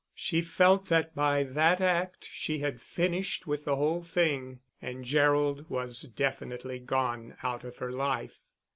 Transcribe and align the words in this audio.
She 0.15 0.41
felt 0.41 0.87
that 0.87 1.13
by 1.13 1.43
that 1.43 1.79
act 1.79 2.25
she 2.25 2.57
had 2.57 2.81
finished 2.81 3.45
with 3.45 3.65
the 3.65 3.75
whole 3.75 4.01
thing, 4.01 4.59
and 4.81 5.05
Gerald 5.05 5.69
was 5.69 6.01
definitely 6.01 6.79
gone 6.79 7.35
out 7.43 7.63
of 7.63 7.77
her 7.77 7.91
life. 7.91 8.39